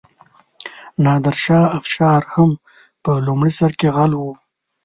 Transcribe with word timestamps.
نادرشاه 1.03 1.65
افشار 1.79 2.21
هم 2.33 2.51
په 3.03 3.11
لومړي 3.25 3.51
سر 3.59 3.71
کې 3.79 3.87
غل 3.95 4.11
و. 4.19 4.23